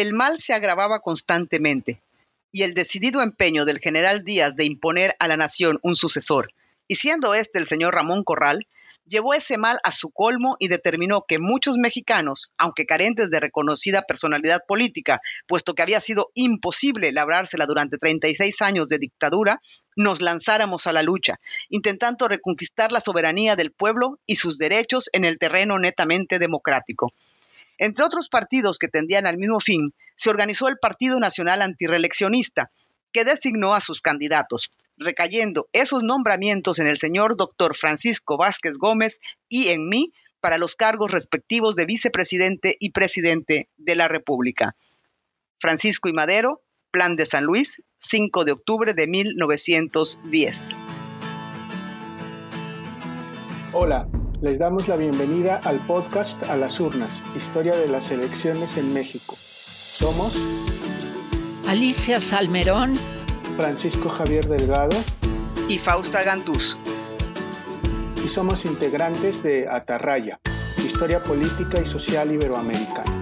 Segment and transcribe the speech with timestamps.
[0.00, 2.00] El mal se agravaba constantemente
[2.50, 6.54] y el decidido empeño del general Díaz de imponer a la nación un sucesor,
[6.88, 8.66] y siendo este el señor Ramón Corral,
[9.04, 14.00] llevó ese mal a su colmo y determinó que muchos mexicanos, aunque carentes de reconocida
[14.08, 19.60] personalidad política, puesto que había sido imposible labrársela durante 36 años de dictadura,
[19.96, 21.38] nos lanzáramos a la lucha,
[21.68, 27.08] intentando reconquistar la soberanía del pueblo y sus derechos en el terreno netamente democrático.
[27.80, 32.70] Entre otros partidos que tendían al mismo fin, se organizó el Partido Nacional Antireeleccionista,
[33.10, 39.18] que designó a sus candidatos, recayendo esos nombramientos en el señor doctor Francisco Vázquez Gómez
[39.48, 44.76] y en mí para los cargos respectivos de vicepresidente y presidente de la República.
[45.58, 50.72] Francisco y Madero, Plan de San Luis, 5 de octubre de 1910.
[53.72, 54.06] Hola,
[54.42, 59.36] les damos la bienvenida al podcast A las Urnas, Historia de las Elecciones en México.
[59.36, 60.34] Somos
[61.68, 62.96] Alicia Salmerón,
[63.56, 64.96] Francisco Javier Delgado
[65.68, 66.78] y Fausta Gantús.
[68.24, 70.40] Y somos integrantes de Atarraya,
[70.78, 73.20] Historia Política y Social Iberoamericana.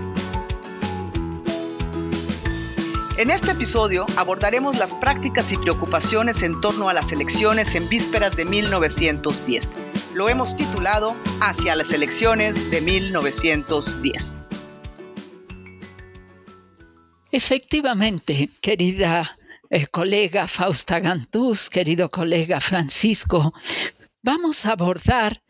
[3.17, 8.37] En este episodio abordaremos las prácticas y preocupaciones en torno a las elecciones en vísperas
[8.37, 9.88] de 1910.
[10.15, 14.43] Lo hemos titulado Hacia las elecciones de 1910.
[17.31, 19.37] Efectivamente, querida
[19.69, 23.53] eh, colega Fausta Gantús, querido colega Francisco,
[24.23, 25.43] vamos a abordar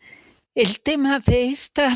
[0.53, 1.95] el tema de esta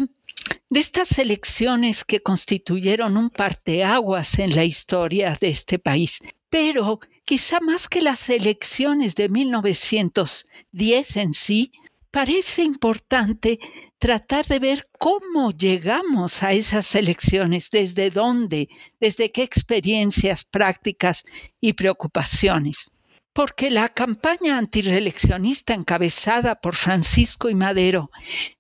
[0.70, 6.20] de estas elecciones que constituyeron un parteaguas en la historia de este país.
[6.50, 11.72] Pero quizá más que las elecciones de 1910 en sí,
[12.14, 13.60] parece importante
[13.98, 18.70] tratar de ver cómo llegamos a esas elecciones, desde dónde,
[19.00, 21.26] desde qué experiencias, prácticas
[21.60, 22.92] y preocupaciones.
[23.34, 28.12] Porque la campaña antireeleccionista encabezada por Francisco y Madero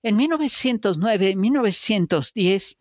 [0.01, 2.79] en 1909 y 1910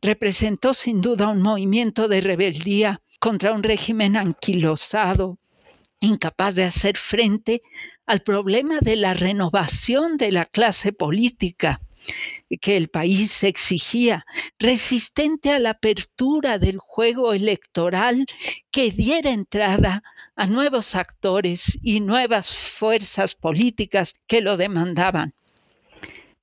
[0.00, 5.36] representó sin duda un movimiento de rebeldía contra un régimen anquilosado,
[6.00, 7.60] incapaz de hacer frente
[8.08, 11.82] al problema de la renovación de la clase política
[12.62, 14.24] que el país exigía,
[14.58, 18.24] resistente a la apertura del juego electoral
[18.70, 20.02] que diera entrada
[20.36, 25.34] a nuevos actores y nuevas fuerzas políticas que lo demandaban.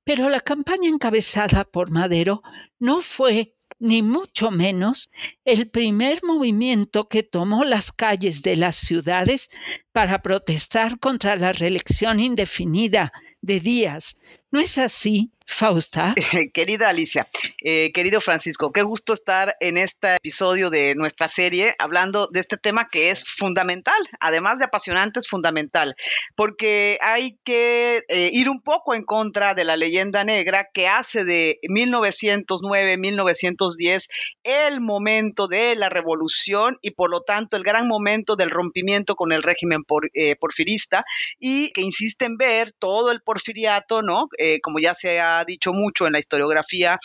[0.04, 2.44] Pero la campaña encabezada por Madero
[2.78, 5.10] no fue ni mucho menos
[5.44, 9.50] el primer movimiento que tomó las calles de las ciudades
[9.92, 14.16] para protestar contra la reelección indefinida de Díaz.
[14.50, 15.30] ¿No es así?
[15.46, 16.14] Fausta.
[16.52, 17.24] Querida Alicia,
[17.62, 22.56] eh, querido Francisco, qué gusto estar en este episodio de nuestra serie hablando de este
[22.56, 25.94] tema que es fundamental, además de apasionante, es fundamental,
[26.34, 31.24] porque hay que eh, ir un poco en contra de la leyenda negra que hace
[31.24, 34.08] de 1909-1910
[34.42, 39.30] el momento de la revolución y por lo tanto el gran momento del rompimiento con
[39.30, 41.04] el régimen eh, porfirista
[41.38, 44.26] y que insiste en ver todo el porfiriato, ¿no?
[44.62, 46.98] Como ya se ha dicho mucho en la historiografía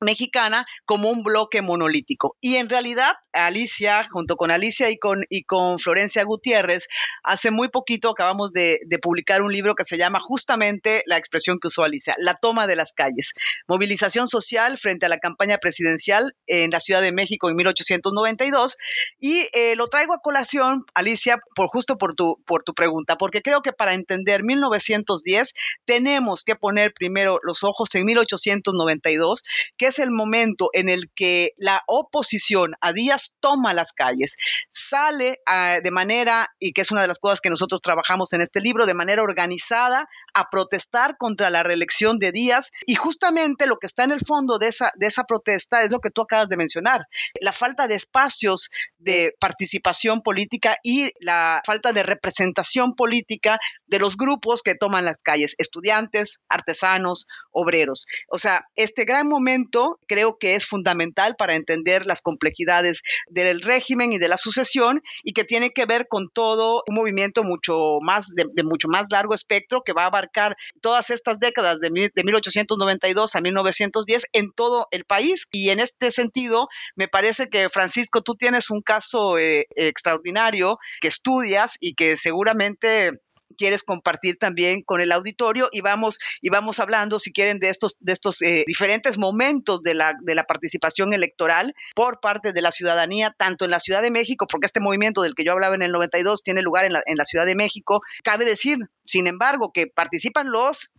[0.00, 2.32] mexicana como un bloque monolítico.
[2.40, 6.86] Y en realidad, Alicia, junto con Alicia y con, y con Florencia Gutiérrez,
[7.22, 11.68] hace muy poquito acabamos de, publicar un libro que se llama justamente la expresión que
[11.68, 13.32] usó Alicia, la toma de las calles,
[13.68, 18.76] movilización social frente a la campaña presidencial en la Ciudad de México en 1892.
[19.20, 23.42] Y eh, lo traigo a colación, Alicia, por justo por tu, por tu pregunta, porque
[23.42, 25.54] creo que para entender 1910
[25.84, 29.44] tenemos que poner primero los ojos en 1892,
[29.76, 34.36] que es el momento en el que la oposición a Díaz toma las calles,
[34.70, 38.40] sale ah, de manera, y que es una de las cosas que nosotros trabajamos en
[38.40, 42.70] este libro, de manera organizada a protestar contra la reelección de Díaz.
[42.86, 46.00] Y justamente lo que está en el fondo de esa, de esa protesta es lo
[46.00, 47.06] que tú acabas de mencionar,
[47.40, 54.16] la falta de espacios de participación política y la falta de representación política de los
[54.16, 58.06] grupos que toman las calles, estudiantes, artesanos, obreros.
[58.28, 64.12] O sea, este gran momento creo que es fundamental para entender las complejidades del régimen
[64.12, 68.34] y de la sucesión y que tiene que ver con todo un movimiento mucho más
[68.34, 73.34] de, mucho más largo espectro que va a abarcar todas estas décadas de, de 1892
[73.34, 75.46] a 1910 en todo el país.
[75.52, 81.08] Y en este sentido me parece que Francisco tú tienes un caso eh, extraordinario que
[81.08, 83.20] estudias y que seguramente
[83.58, 87.98] quieres compartir también con el auditorio y vamos y vamos hablando si quieren de estos
[88.00, 92.72] de estos eh, diferentes momentos de la de la participación electoral por parte de la
[92.72, 95.82] ciudadanía tanto en la Ciudad de México porque este movimiento del que yo hablaba en
[95.82, 98.00] el 92 tiene lugar en la, en la Ciudad de México.
[98.22, 100.92] Cabe decir sin embargo que participan los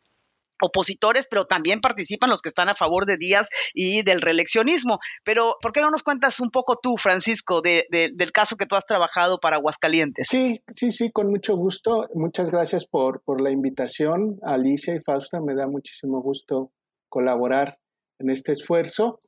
[0.61, 5.00] opositores, pero también participan los que están a favor de Díaz y del reeleccionismo.
[5.23, 8.75] Pero, ¿por qué no nos cuentas un poco tú, Francisco, de, del caso que tú
[8.75, 10.27] has trabajado para Aguascalientes?
[10.29, 12.07] Sí, sí, sí, con mucho gusto.
[12.13, 14.39] Muchas gracias por, por la invitación.
[14.44, 16.71] Alicia y Fausta, me da muchísimo gusto
[17.09, 17.79] colaborar
[18.19, 19.19] en este esfuerzo.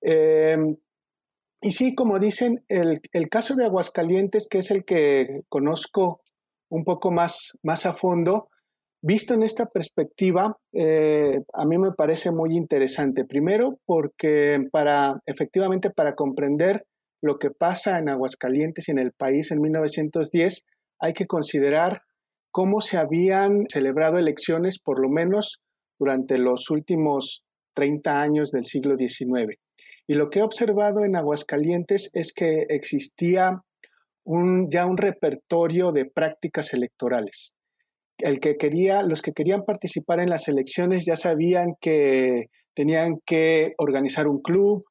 [0.00, 0.76] Em,
[1.60, 6.20] y sí, como dicen, el, el, caso de Aguascalientes, que es el que conozco
[6.70, 8.48] un poco más, más a fondo,
[9.02, 13.24] Visto en esta perspectiva, eh, a mí me parece muy interesante.
[13.24, 16.84] Primero, porque para efectivamente para comprender
[17.22, 20.66] lo que pasa en Aguascalientes y en el país en 1910,
[20.98, 22.02] hay que considerar
[22.50, 25.62] cómo se habían celebrado elecciones, por lo menos
[25.98, 27.42] durante los últimos
[27.74, 29.56] 30 años del siglo XIX.
[30.06, 33.62] Y lo que he observado en Aguascalientes es que existía
[34.24, 37.54] un, ya un repertorio de prácticas electorales
[38.22, 43.74] el que quería, los que querían participar en las elecciones ya sabían que tenían que
[43.78, 44.84] organizar un club,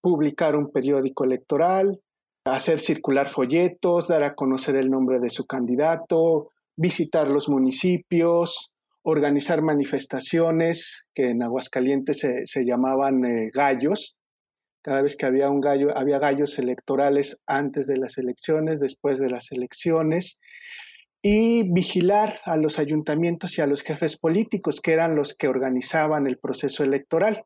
[0.00, 2.00] publicar un periódico electoral,
[2.44, 8.72] hacer circular folletos, dar a conocer el nombre de su candidato, visitar los municipios,
[9.02, 14.16] organizar manifestaciones que en Aguascalientes se, llamaban eh, gallos.
[14.82, 19.30] Cada vez que había un gallo, había gallos electorales antes de las elecciones, después de
[19.30, 20.40] las elecciones
[21.28, 26.28] y vigilar a los ayuntamientos y a los jefes políticos, que eran los que organizaban
[26.28, 27.44] el proceso electoral.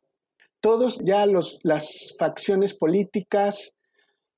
[0.59, 3.73] Todos ya las facciones políticas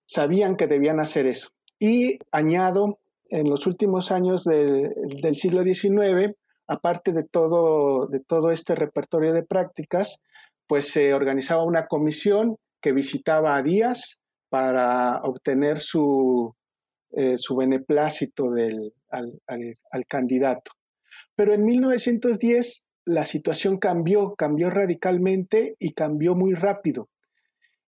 [0.05, 1.49] sabían que debían hacer eso.
[1.77, 2.99] Y añado,
[3.31, 9.43] en los últimos años del siglo XIX, aparte de todo, de todo este repertorio de
[9.43, 10.23] prácticas,
[10.67, 16.55] pues se organizaba una comisión que visitaba a Díaz para obtener su,
[17.11, 20.71] eh, su beneplácito del, al, candidato.
[21.35, 27.09] Pero en 1910 la situación cambió, cambió radicalmente y cambió muy rápido.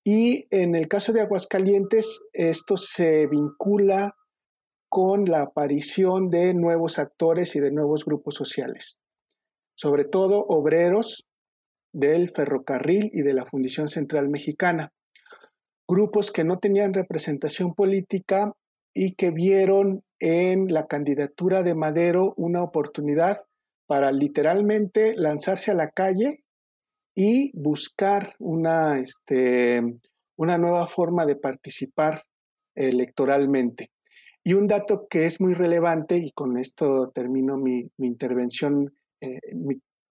[0.05, 4.14] Y en el caso de Aguascalientes, esto se vincula
[4.88, 8.99] con la aparición de nuevos actores y de nuevos grupos sociales,
[9.75, 11.26] sobre todo obreros
[11.93, 14.93] del ferrocarril y de la Fundición Central Mexicana,
[15.87, 18.52] grupos que no tenían representación política
[18.95, 23.39] y que vieron en la candidatura de Madero una oportunidad
[23.87, 26.45] para literalmente lanzarse a la calle
[27.15, 29.83] y buscar una, este,
[30.37, 32.25] una nueva forma de participar
[32.75, 33.91] electoralmente.
[34.43, 39.39] Y un dato que es muy relevante, y con esto termino mi, intervención, eh,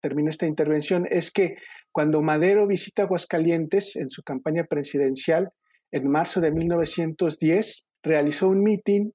[0.01, 1.55] termino esta intervención, es que
[1.91, 5.49] cuando Madero visita Aguascalientes en su campaña presidencial
[5.91, 9.11] en marzo de 1910, realizó un meeting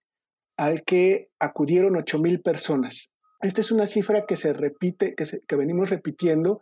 [0.57, 3.11] al que acudieron 8.000 personas.
[3.41, 6.61] Esta es una cifra que se repite, que, que venimos repitiendo,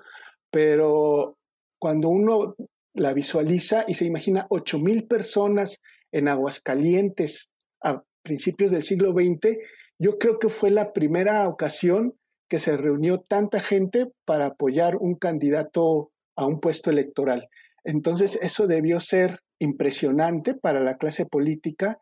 [0.50, 1.36] pero
[1.78, 2.56] cuando uno
[2.94, 5.80] la visualiza y se imagina 8.000 personas
[6.12, 7.50] en Aguascalientes
[7.82, 9.58] a principios del siglo XX,
[9.98, 12.14] yo creo que fue la primera ocasión
[12.48, 17.48] que se reunió tanta gente para apoyar un candidato a un puesto electoral.
[17.84, 22.00] Entonces eso debió ser impresionante para la clase política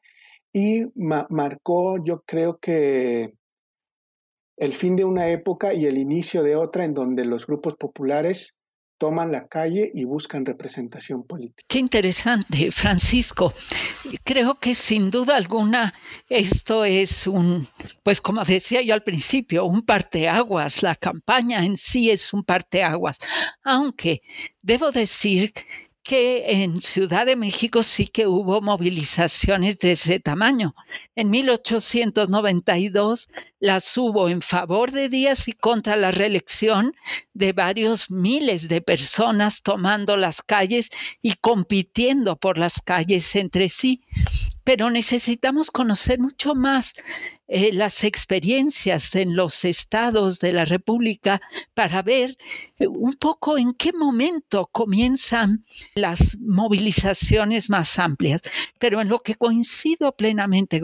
[0.53, 3.35] y marcó, yo creo que
[4.57, 8.55] el fin de una época y el inicio de otra en donde los grupos populares
[9.01, 11.65] toman la calle y buscan representación política.
[11.67, 13.55] Qué interesante, Francisco.
[14.25, 15.95] Creo que sin duda alguna
[16.29, 17.67] esto es un,
[18.03, 20.83] pues como decía yo al principio, un parteaguas.
[20.83, 23.21] La campaña en sí es un parteaguas.
[23.65, 24.21] Aunque
[24.63, 25.55] debo decir
[26.11, 30.75] que en Ciudad de México sí que hubo movilizaciones de ese tamaño.
[31.17, 36.95] En 1892 las hubo en favor de Díaz y contra la reelección
[37.35, 40.91] de varios miles de personas tomando las calles
[41.21, 44.03] y compitiendo por las calles entre sí.
[44.63, 46.95] Pero necesitamos conocer mucho más
[47.49, 51.41] eh, las experiencias en los estados de la República
[51.75, 52.37] para ver
[52.79, 55.65] eh, un poco en qué momento comienzan
[55.97, 58.43] las movilizaciones más amplias.
[58.79, 60.81] Pero en lo que coincido plenamente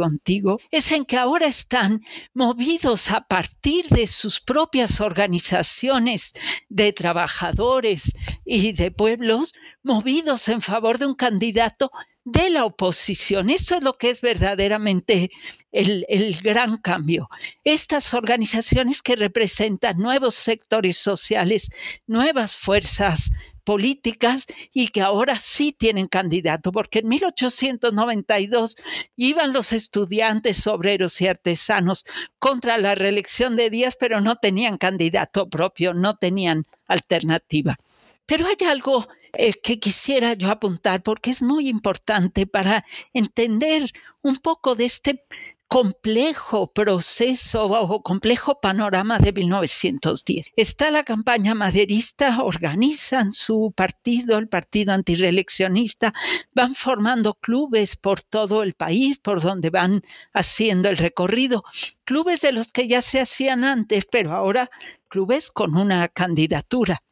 [0.71, 2.03] es en que ahora están
[2.35, 6.35] movidos a partir de sus propias organizaciones
[6.69, 8.13] de trabajadores
[8.45, 11.91] y de pueblos, movidos en favor de un candidato
[12.25, 13.51] de la oposición.
[13.51, 15.31] Esto es lo que es verdaderamente
[15.71, 17.29] el, el, gran cambio.
[17.63, 21.71] Estas organizaciones que representan nuevos sectores sociales,
[22.07, 23.31] nuevas fuerzas
[23.67, 28.77] políticas y que ahora sí tienen candidato, porque en 1892
[29.17, 32.07] iban los estudiantes, obreros y artesanos
[32.39, 37.77] contra la reelección de Díaz, pero no tenían candidato propio, no tenían alternativa.
[38.25, 43.91] Pero hay algo eh, que quisiera yo apuntar porque es muy importante para entender
[44.23, 45.25] un poco de este
[45.69, 50.53] complejo proceso o complejo panorama de 1910.
[50.57, 56.13] Está la campaña maderista, organizan su partido, el partido antireeleccionista,
[56.55, 61.65] van formando clubes por todo el país, por donde van haciendo el recorrido,
[62.05, 64.71] clubes de los que ya se hacían antes, pero ahora
[65.09, 67.03] clubes con una candidatura.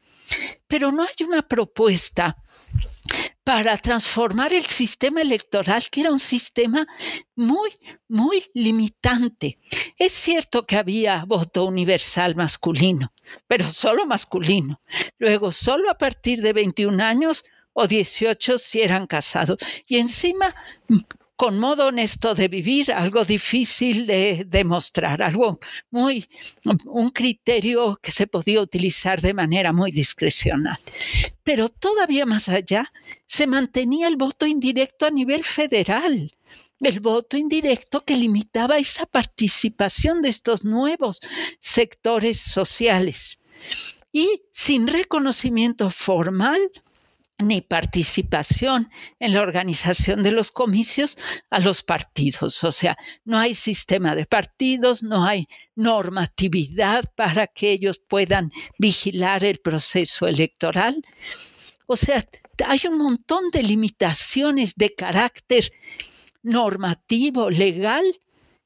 [0.67, 2.37] Pero no hay una propuesta
[3.45, 6.87] para transformar el sistema electoral, que era un sistema
[7.37, 7.71] muy,
[8.09, 9.59] muy limitante.
[9.99, 13.13] Es cierto que había voto universal masculino,
[13.47, 14.81] pero solo masculino.
[15.19, 19.59] Luego, solo a partir de 21 años o 18 si eran casados.
[19.87, 20.55] Y encima
[21.37, 25.59] con modo honesto de vivir, algo difícil de demostrar, algo
[25.91, 26.29] muy,
[26.87, 30.79] un criterio que se podía utilizar de manera muy discrecional.
[31.43, 32.93] Pero todavía más allá,
[33.27, 36.31] se mantenía el voto indirecto a nivel federal
[36.81, 41.21] el voto indirecto que limitaba esa participación de estos nuevos
[41.59, 43.41] sectores sociales.
[44.13, 46.61] Y sin reconocimiento formal
[47.39, 51.19] ni participación en la organización de los comicios
[51.51, 52.63] a los partidos.
[52.65, 59.45] O sea, no hay sistema de partidos, no hay normatividad para que ellos puedan vigilar
[59.45, 61.03] el proceso electoral.
[61.87, 62.25] O sea,
[62.67, 65.73] hay un montón de limitaciones de carácter
[66.43, 68.05] normativo, legal,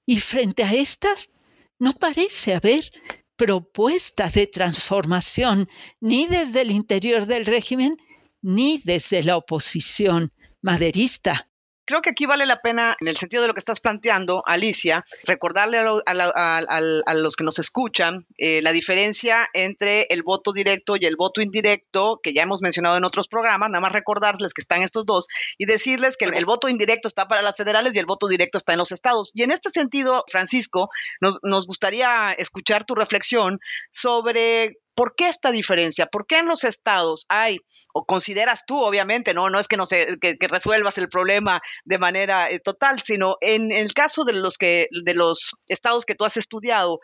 [0.05, 1.31] y frente a estas
[1.79, 2.91] no parece haber
[3.37, 5.69] propuesta de transformación
[6.01, 7.97] ni desde el interior del régimen
[8.43, 11.49] ni desde la oposición maderista.
[11.89, 15.07] Creo que aquí vale la pena, en el sentido de lo que estás planteando, Alicia,
[15.25, 21.17] recordarle a, los que nos escuchan eh, la diferencia entre el voto directo y el
[21.17, 25.07] voto indirecto, que ya hemos mencionado en otros programas, nada más recordarles que están estos
[25.07, 28.59] dos y decirles que el, voto indirecto está para las federales y el voto directo
[28.59, 29.31] está en los estados.
[29.33, 30.91] Y en este sentido, Francisco,
[31.23, 33.61] nos, nos gustaría escuchar tu reflexión
[33.93, 36.07] sobre ¿Por qué esta diferencia?
[36.07, 37.61] ¿Por qué en los estados hay,
[37.95, 41.99] o consideras tú, obviamente, no, no es que, no se, que, resuelvas el problema de
[41.99, 46.25] manera eh, total, sino en el caso de los, que, de los estados que tú
[46.25, 46.99] has estudiado,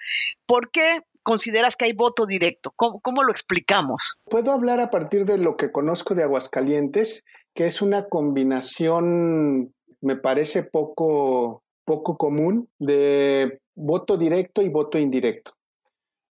[0.45, 2.73] ¿por qué consideras que hay voto directo?
[2.75, 4.19] ¿Cómo, ¿Cómo, lo explicamos?
[4.25, 7.25] Puedo hablar a partir de lo que conozco de Aguascalientes,
[7.55, 15.53] que es una combinación, me parece poco, poco común, de voto directo y voto indirecto.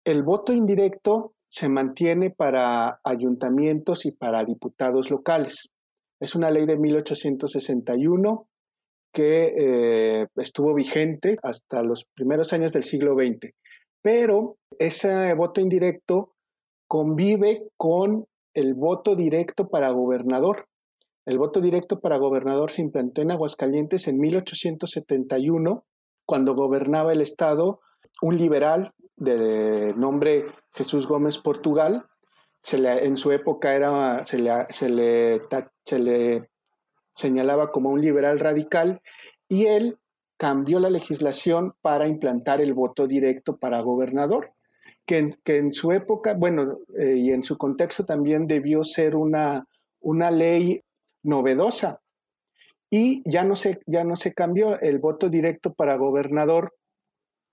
[0.05, 5.71] El voto indirecto se mantiene para ayuntamientos y para diputados locales.
[6.21, 8.49] Es una ley de 1861
[9.13, 13.53] que eh, estuvo vigente hasta los primeros años del siglo XX.
[14.03, 16.35] Pero ese voto indirecto
[16.87, 20.67] convive con el voto directo para gobernador.
[21.27, 25.85] El voto directo para gobernador se implantó en Aguascalientes en 1871,
[26.25, 27.81] cuando gobernaba el estado
[28.23, 32.07] un liberal de nombre Jesús Gómez Portugal.
[32.63, 35.43] Se en su época era, se, le, se, le,
[35.85, 36.51] se le
[37.13, 39.01] señalaba como un liberal radical
[39.49, 39.99] y él
[40.37, 44.53] cambió la legislación para implantar el voto directo para gobernador,
[45.07, 49.17] que en, que en su época, bueno, eh, y en su contexto también debió ser
[49.17, 49.67] una,
[50.01, 50.83] una ley
[51.23, 52.03] novedosa.
[52.91, 56.75] Y ya no, se, ya no se cambió el voto directo para gobernador,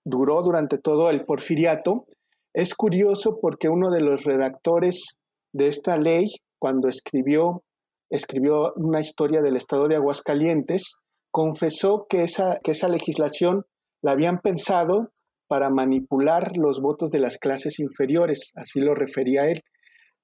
[0.04, 2.04] duró durante todo el porfiriato.
[2.52, 5.16] Es curioso porque uno de los redactores
[5.52, 7.64] de esta ley, cuando escribió,
[8.10, 10.96] escribió una historia del estado de Aguascalientes,
[11.30, 13.64] confesó que esa, que esa legislación
[14.02, 15.10] la habían pensado
[15.48, 19.60] para manipular los votos de las clases inferiores, así lo refería él.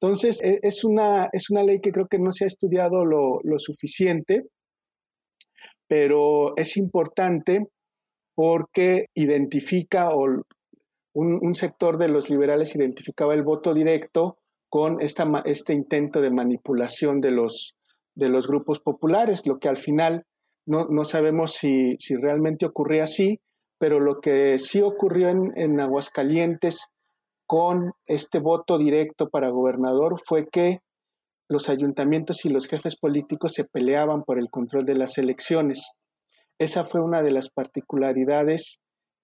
[0.00, 3.40] Entonces, e, es una, es una ley que creo que no se ha estudiado lo,
[3.42, 4.44] lo suficiente,
[5.88, 7.68] pero es importante
[8.40, 10.24] porque identifica o
[11.12, 14.38] un, sector de los liberales identificaba el voto directo
[14.70, 17.74] con esta, este intento de manipulación de los,
[18.14, 20.24] de los grupos populares, lo que al final
[20.64, 23.40] no, no sabemos si, si, realmente ocurría así,
[23.76, 26.86] pero lo que sí ocurrió en, en Aguascalientes
[27.46, 30.78] con este voto directo para gobernador fue que
[31.46, 35.92] los ayuntamientos y los jefes políticos se peleaban por el control de las elecciones.
[36.60, 38.80] Esa fue una de las particularidades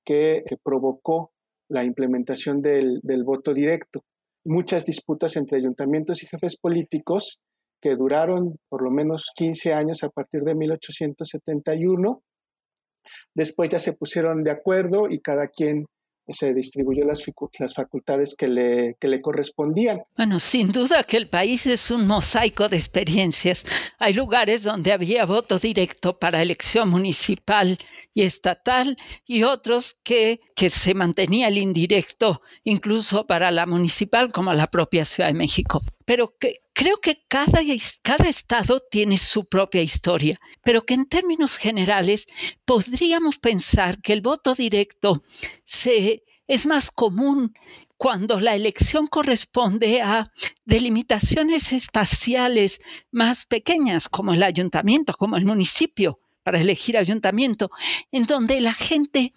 [0.07, 1.33] que, provocó
[1.69, 4.00] la implementación del, del voto directo.
[4.43, 7.40] Muchas disputas entre ayuntamientos y jefes políticos
[7.83, 12.23] que duraron por lo menos 15 años a partir de 1871.
[13.35, 15.85] Después ya se pusieron de acuerdo y cada quien
[16.28, 17.23] se distribuyó las,
[17.75, 20.02] facultades que le, que le correspondían.
[20.16, 23.64] Bueno, sin duda que el país es un mosaico de experiencias.
[23.99, 27.78] Hay lugares donde había voto directo para elección municipal
[28.12, 34.52] y estatal y otros que, que se mantenía el indirecto incluso para la municipal como
[34.52, 35.80] la propia Ciudad de México.
[36.04, 37.62] Pero que, creo que cada,
[38.28, 42.26] estado tiene su propia historia, pero que en términos generales
[42.66, 45.25] podríamos pensar que el voto directo
[46.47, 47.54] es más común
[47.97, 50.30] cuando la elección corresponde a
[50.66, 52.80] delimitaciones espaciales
[53.11, 57.71] más pequeñas, como el ayuntamiento, como el municipio, para elegir ayuntamiento,
[58.12, 59.33] en donde la gente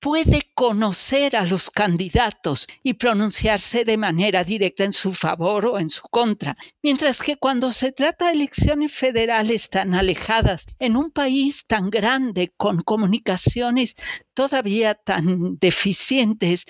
[0.00, 5.90] puede conocer a los candidatos y pronunciarse de manera directa en su favor o en
[5.90, 11.66] su contra, mientras que cuando se trata de elecciones federales tan alejadas, en un país
[11.66, 13.94] tan grande, con comunicaciones
[14.34, 16.66] todavía tan deficientes,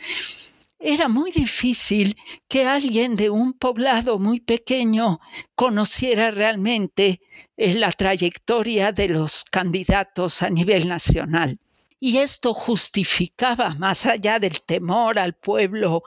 [0.79, 2.17] era muy difícil
[2.49, 5.21] que alguien de un poblado muy pequeño
[5.55, 7.21] conociera realmente
[7.57, 11.59] eh, la trayectoria de los candidatos a nivel nacional.
[11.99, 16.03] Y esto justificaba, más allá del temor al pueblo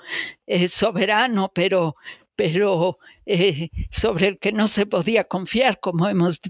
[0.46, 1.96] eh, soberano, pero,
[2.36, 6.42] pero eh, sobre el que no se podía confiar, como hemos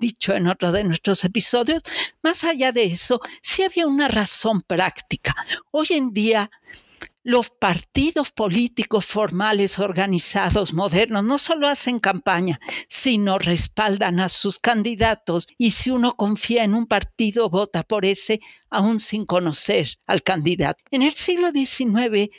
[0.00, 1.82] dicho en otro de nuestros episodios,
[2.22, 5.34] más allá de eso, sí había una razón práctica.
[5.70, 6.50] Hoy en día
[7.26, 15.48] los partidos políticos formales organizados modernos no solo hacen campaña, sino respaldan a sus candidatos
[15.58, 18.38] y si uno confía en un partido, vota por ese
[18.70, 20.84] aún sin conocer al candidato.
[20.92, 22.30] En el siglo XIX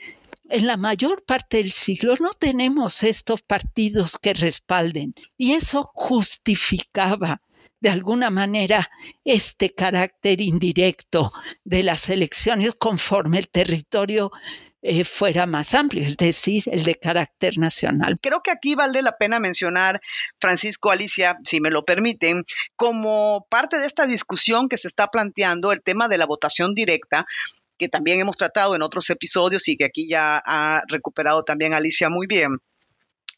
[0.50, 7.42] en la mayor parte del siglo no tenemos estos partidos que respalden y eso justificaba
[7.82, 8.90] de alguna manera
[9.26, 11.30] este carácter indirecto
[11.66, 14.32] de las elecciones conforme el territorio
[14.82, 18.20] eh, fuera más amplio, es decir, el de carácter nacional.
[18.22, 20.02] Creo que aquí vale la pena mencionar,
[20.40, 22.44] Francisco Alicia, si me lo permiten,
[22.76, 27.26] como parte de esta discusión que se está planteando el tema de la votación directa,
[27.78, 32.10] que también hemos tratado en otros episodios y que aquí ya ha recuperado también Alicia
[32.10, 32.58] muy bien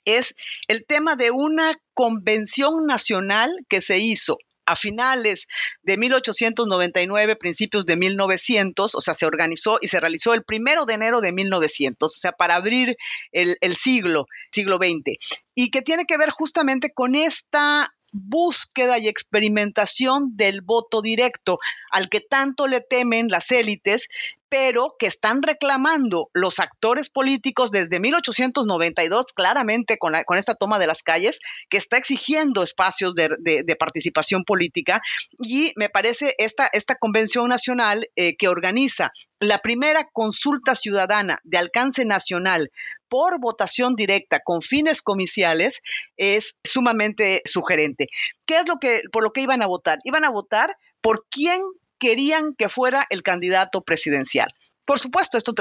[0.06, 0.36] es
[0.68, 4.38] el tema de una convención nacional que se hizo
[4.70, 5.48] a finales
[5.82, 10.94] de 1899, principios de 1900, o sea, se organizó y se realizó el primero de
[10.94, 12.96] enero de 1900, o sea, para abrir
[13.32, 15.18] el, el siglo, siglo XX,
[15.56, 21.60] y que tiene que ver justamente con esta búsqueda y experimentación del voto directo,
[21.92, 24.08] al que tanto le temen las élites
[24.50, 31.04] pero que están reclamando los actores políticos desde 1892, claramente con, esta toma de las
[31.04, 35.02] calles, que está exigiendo espacios de, participación política.
[35.40, 41.58] Y me parece esta, esta convención nacional eh, que organiza la primera consulta ciudadana de
[41.58, 42.72] alcance nacional
[43.08, 45.82] por votación directa con fines comiciales
[46.18, 48.08] es sumamente sugerente.
[48.46, 50.00] ¿Qué es lo que por lo que iban a votar?
[50.04, 51.62] Iban a votar por quién
[52.00, 54.54] querían que fuera el candidato presidencial.
[54.90, 55.54] Por supuesto, esto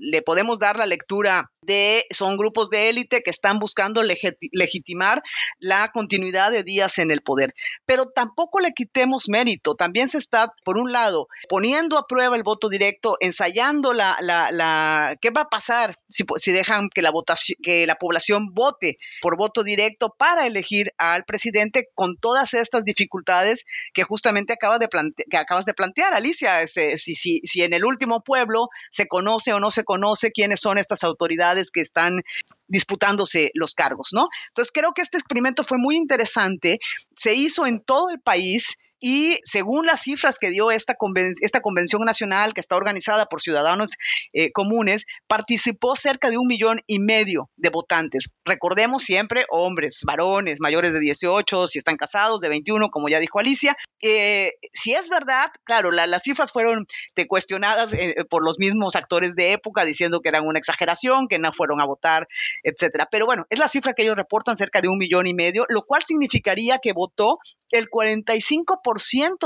[0.00, 5.22] le podemos dar la lectura de, son grupos de élite que están buscando legitimar
[5.60, 7.54] la continuidad de Díaz en el poder.
[7.86, 9.76] Pero tampoco le quitemos mérito.
[9.76, 15.16] También se está, por un lado, poniendo a prueba el voto directo, ensayando la, la,
[15.20, 19.36] qué va a pasar si, si dejan que la votación, que la población vote por
[19.36, 24.88] voto directo para elegir al presidente con todas estas dificultades que justamente acaba de
[25.30, 26.66] que acabas de plantear, Alicia.
[26.66, 30.78] Si, si, si en el último pueblo se conoce o no se conoce quiénes son
[30.78, 32.20] estas autoridades que están
[32.66, 34.28] disputándose los cargos, ¿no?
[34.48, 36.78] Entonces creo que este experimento fue muy interesante,
[37.18, 40.96] se hizo en todo el país y según las cifras que dio esta,
[41.42, 43.90] esta convención nacional que está organizada por ciudadanos
[44.32, 48.30] eh, comunes, participó cerca de un millón y medio de votantes.
[48.46, 53.38] Recordemos siempre hombres, varones, mayores de 18, si están casados, de 21, como ya dijo
[53.38, 53.76] Alicia.
[54.00, 56.86] Eh, si es verdad, claro, las cifras fueron
[57.28, 61.52] cuestionadas eh, por los mismos actores de época diciendo que eran una exageración, que no
[61.52, 62.26] fueron a votar,
[62.62, 63.06] etcétera.
[63.10, 65.82] Pero bueno, es la cifra que ellos reportan, cerca de un millón y medio, lo
[65.82, 67.34] cual significaría que votó
[67.70, 68.93] el 45%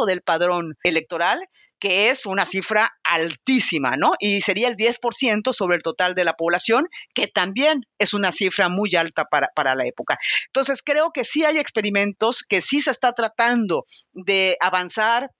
[0.07, 1.41] del padrón electoral
[1.81, 4.15] que es una cifra altísima, ¿no?
[4.19, 8.69] Y sería el 10% sobre el total de la población, que también es una cifra
[8.69, 10.19] muy alta para, para la época.
[10.47, 15.31] Entonces, creo que sí hay experimentos, que sí se está tratando de avanzar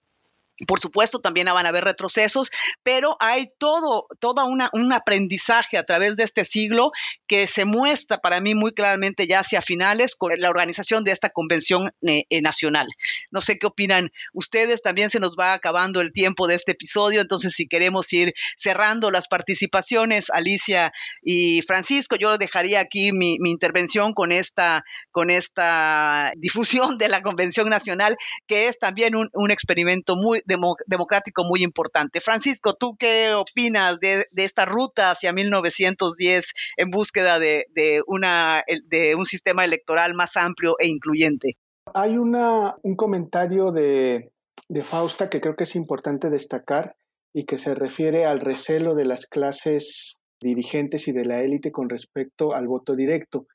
[0.67, 2.51] por supuesto, también van a haber retrocesos,
[2.83, 6.91] pero hay todo, toda una, un aprendizaje a través de este siglo
[7.27, 11.29] que se muestra para mí muy claramente ya hacia finales con la organización de esta
[11.29, 12.87] convención eh, eh, nacional.
[13.31, 17.21] No sé qué opinan ustedes, también se nos va acabando el tiempo de este episodio,
[17.21, 20.91] entonces si queremos ir cerrando las participaciones, Alicia
[21.21, 27.69] y Francisco, yo dejaría aquí mi, intervención con esta, con esta difusión de la convención
[27.69, 28.15] nacional,
[28.47, 30.41] que es también un, un experimento muy
[30.87, 32.21] democrático muy importante.
[32.21, 37.65] Francisco, ¿tú qué opinas de, esta ruta hacia 1910 en búsqueda de,
[38.07, 41.57] una, de un sistema electoral más amplio e incluyente?
[41.93, 44.31] Hay una, un comentario de,
[44.67, 46.95] de Fausta que creo que es importante destacar
[47.33, 51.89] y que se refiere al recelo de las clases dirigentes y de la élite con
[51.89, 53.47] respecto al voto directo.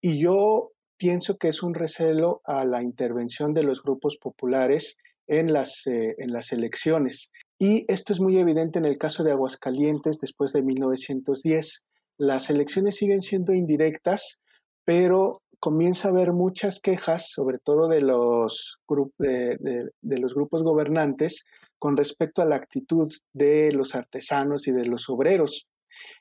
[0.00, 5.52] Y yo pienso que es un recelo a la intervención de los grupos populares en
[5.52, 7.30] las, eh, en las elecciones.
[7.58, 11.82] Y esto es muy evidente en el caso de Aguascalientes después de 1910.
[12.18, 14.38] Las elecciones siguen siendo indirectas,
[14.84, 18.80] pero comienza a haber muchas quejas, sobre todo de los,
[19.18, 21.44] de, los grupos gobernantes,
[21.78, 25.68] con respecto a la actitud de los artesanos y de los obreros,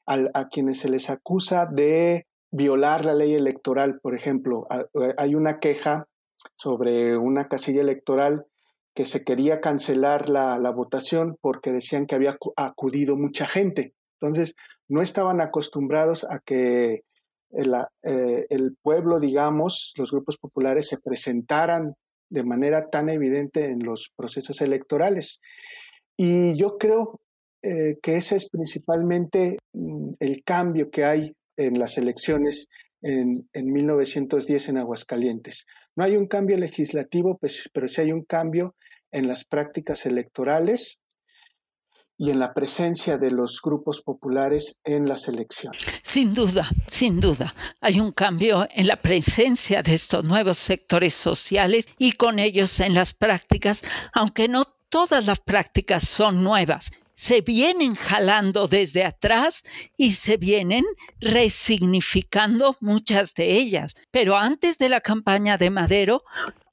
[0.05, 3.99] a quienes se les acusa de violar la ley electoral.
[3.99, 4.67] Por ejemplo,
[5.17, 6.05] hay una queja
[6.55, 8.45] sobre una casilla electoral
[8.93, 13.93] que se quería cancelar la, votación porque decían que había acudido mucha gente.
[14.19, 14.55] Entonces,
[14.87, 17.01] no estaban acostumbrados a que
[17.51, 17.73] el,
[18.03, 21.95] eh, el, pueblo, digamos, los grupos populares se presentaran
[22.29, 25.41] de manera tan evidente en los procesos electorales.
[26.17, 27.19] Y yo creo
[27.63, 32.67] eh, que ese es principalmente mm, el cambio que hay en las elecciones
[33.01, 35.65] en, en, 1910 en Aguascalientes.
[35.95, 38.75] No hay un cambio legislativo, pues, pero sí hay un cambio
[39.11, 41.01] en las prácticas electorales
[42.21, 45.81] y en la presencia de los grupos populares en las elecciones.
[46.03, 47.55] Sin duda, sin duda.
[47.79, 52.93] Hay un cambio en la presencia de estos nuevos sectores sociales y con ellos en
[52.93, 53.83] las prácticas,
[54.13, 59.61] aunque no todas las prácticas son nuevas se vienen jalando desde atrás
[59.95, 60.83] y se vienen
[61.19, 63.93] resignificando muchas de ellas.
[64.09, 66.23] Pero antes de la campaña de Madero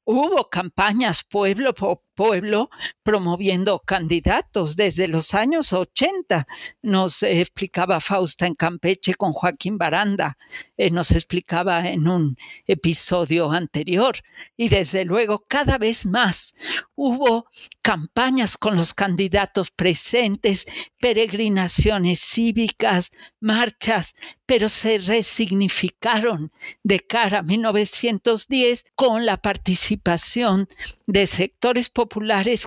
[0.04, 2.68] hubo campañas pueblo por pueblo
[3.04, 6.48] promoviendo candidatos desde los años 80.
[6.82, 10.36] Nos explicaba Fausta en Campeche con Joaquín Baranda,
[10.76, 14.16] eh, nos explicaba en un episodio anterior.
[14.56, 16.56] Y desde luego cada vez más
[16.96, 17.46] hubo
[17.82, 20.66] campañas con los candidatos presentes,
[21.00, 26.50] peregrinaciones cívicas, marchas, pero se resignificaron
[26.82, 30.68] de cara a 1910 con la participación
[31.06, 32.07] de sectores populares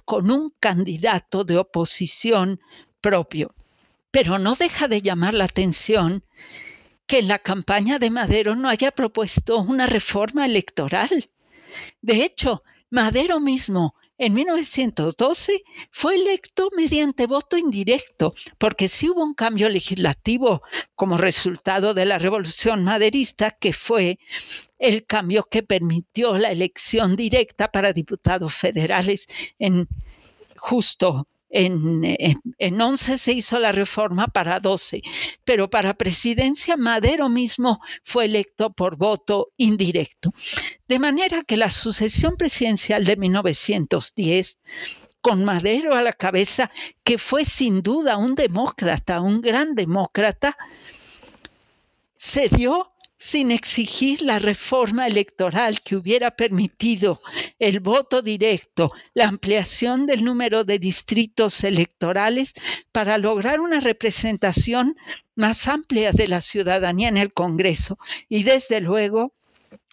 [0.06, 2.60] con un candidato de oposición
[3.02, 3.54] propio.
[4.12, 6.24] Pero no deja de llamar la atención
[7.08, 11.30] que en la campaña de Madero no haya propuesto una reforma electoral.
[12.02, 19.34] De hecho, Madero mismo en 1912 fue electo mediante voto indirecto, porque sí hubo un
[19.34, 20.62] cambio legislativo
[20.94, 24.20] como resultado de la revolución maderista, que fue
[24.78, 29.26] el cambio que permitió la elección directa para diputados federales
[29.58, 29.88] en
[30.56, 32.02] justo en,
[32.58, 35.02] en, 11 se hizo la reforma para 12,
[35.44, 40.34] pero para presidencia Madero mismo fue electo por voto indirecto.
[40.88, 44.60] De manera que la sucesión presidencial de 1910
[45.22, 46.72] con Madero a la cabeza,
[47.04, 50.58] que fue sin duda un demócrata, un gran demócrata,
[52.16, 52.92] se dio
[53.24, 57.22] sin exigir la reforma electoral que hubiera permitido
[57.60, 62.56] el voto directo, la ampliación del número de distritos electorales
[62.92, 64.98] para lograr una representación
[65.36, 68.00] más amplia de la ciudadanía en el Congreso.
[68.28, 69.36] Y desde luego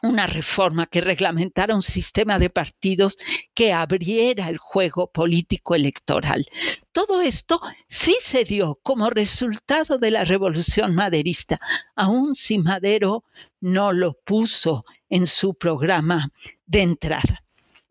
[0.02, 3.18] una reforma que reglamentara un sistema de partidos
[3.54, 6.46] que abriera el juego político electoral.
[6.92, 11.60] Todo esto sí se dio como resultado de la revolución maderista,
[11.96, 13.24] aun si Madero
[13.60, 16.30] no lo puso en su programa
[16.66, 17.44] de entrada.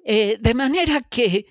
[0.05, 1.45] Eh, de manera que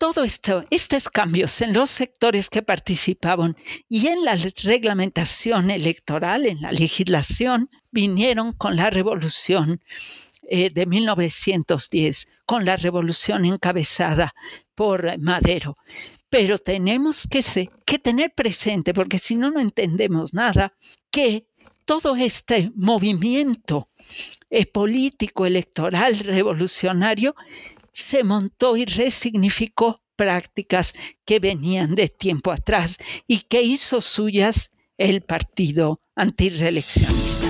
[0.00, 3.54] todo esto, estos cambios en los sectores que participaban
[3.86, 9.82] y en la reglamentación electoral, en la legislación, vinieron con la revolución
[10.48, 14.34] eh, de 1910, con la revolución encabezada
[14.74, 15.76] por Madero.
[16.30, 20.72] pero tenemos que, tener presente, porque si no, no entendemos nada,
[21.10, 21.44] que
[21.84, 23.90] todo este movimiento
[24.48, 27.34] eh, político, electoral, revolucionario,
[28.00, 30.92] se montó y resignificó prácticas
[31.24, 37.46] que venían de tiempo atrás y que hizo suyas el partido antireeleccionista.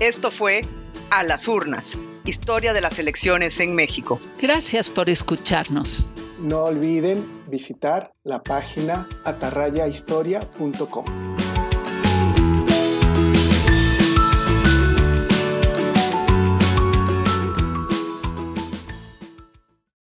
[0.00, 0.62] Esto fue
[1.10, 4.18] A las urnas, historia de las elecciones en México.
[4.40, 6.06] Gracias por escucharnos.
[6.40, 11.41] No olviden visitar la página atarrayahistoria.com.